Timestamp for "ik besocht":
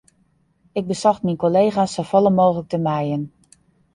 0.79-1.25